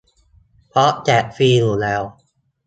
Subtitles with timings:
[0.67, 2.01] เพราะแจกฟรีอยู่แล้ว